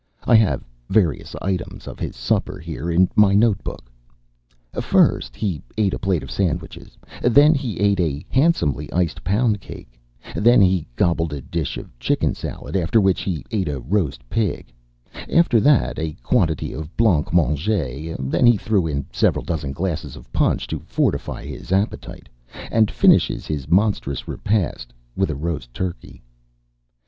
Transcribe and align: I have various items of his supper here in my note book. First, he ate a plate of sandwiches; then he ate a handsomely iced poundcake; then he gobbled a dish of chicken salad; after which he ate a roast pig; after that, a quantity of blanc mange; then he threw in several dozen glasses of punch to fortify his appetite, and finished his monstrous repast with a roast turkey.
I 0.25 0.33
have 0.33 0.65
various 0.89 1.35
items 1.43 1.87
of 1.87 1.99
his 1.99 2.15
supper 2.15 2.57
here 2.57 2.89
in 2.89 3.07
my 3.15 3.35
note 3.35 3.63
book. 3.63 3.85
First, 4.81 5.35
he 5.35 5.61
ate 5.77 5.93
a 5.93 5.99
plate 5.99 6.23
of 6.23 6.31
sandwiches; 6.31 6.97
then 7.21 7.53
he 7.53 7.79
ate 7.79 7.99
a 7.99 8.25
handsomely 8.29 8.91
iced 8.91 9.23
poundcake; 9.23 9.99
then 10.35 10.59
he 10.59 10.87
gobbled 10.95 11.33
a 11.33 11.41
dish 11.41 11.77
of 11.77 11.99
chicken 11.99 12.33
salad; 12.33 12.75
after 12.75 12.99
which 12.99 13.21
he 13.21 13.45
ate 13.51 13.69
a 13.69 13.79
roast 13.79 14.27
pig; 14.27 14.73
after 15.31 15.59
that, 15.59 15.99
a 15.99 16.13
quantity 16.23 16.73
of 16.73 16.97
blanc 16.97 17.31
mange; 17.31 17.67
then 17.67 18.47
he 18.47 18.57
threw 18.57 18.87
in 18.87 19.05
several 19.13 19.45
dozen 19.45 19.71
glasses 19.71 20.15
of 20.15 20.33
punch 20.33 20.65
to 20.65 20.79
fortify 20.79 21.45
his 21.45 21.71
appetite, 21.71 22.27
and 22.71 22.89
finished 22.89 23.27
his 23.29 23.67
monstrous 23.67 24.27
repast 24.27 24.93
with 25.15 25.29
a 25.29 25.35
roast 25.35 25.71
turkey. 25.75 26.23